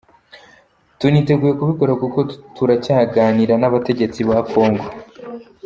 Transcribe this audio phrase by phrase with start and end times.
[0.99, 2.19] Tuniteguye kubikora kuko
[2.55, 4.85] turacyaganira n’abategetsi ba Congo.